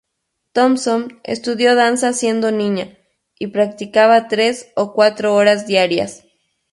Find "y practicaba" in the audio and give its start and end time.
3.37-4.27